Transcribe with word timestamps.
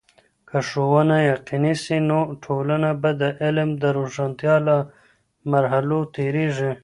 که 0.49 0.57
ښوونه 0.67 1.17
یقيني 1.31 1.73
سي، 1.83 1.97
نو 2.09 2.19
ټولنه 2.43 2.89
به 3.01 3.11
د 3.21 3.23
علم 3.41 3.69
د 3.81 3.83
روښانتیا 3.97 4.55
له 4.67 4.77
مرحلو 5.51 5.99
تیریږي. 6.15 6.71